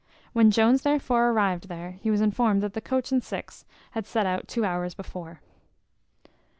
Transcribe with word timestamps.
When 0.33 0.49
Jones 0.49 0.81
therefore 0.81 1.29
arrived 1.29 1.67
there, 1.67 1.91
he 2.01 2.09
was 2.09 2.21
informed 2.21 2.63
that 2.63 2.73
the 2.73 2.81
coach 2.81 3.11
and 3.11 3.23
six 3.23 3.65
had 3.91 4.07
set 4.07 4.25
out 4.25 4.47
two 4.47 4.65
hours 4.65 4.95
before. 4.95 5.41